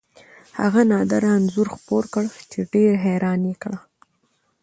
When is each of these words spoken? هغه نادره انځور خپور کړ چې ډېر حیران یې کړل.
هغه 0.59 0.81
نادره 0.91 1.29
انځور 1.37 1.67
خپور 1.75 2.03
کړ 2.13 2.25
چې 2.51 2.59
ډېر 2.73 2.91
حیران 3.05 3.41
یې 3.49 3.55
کړل. 3.61 3.75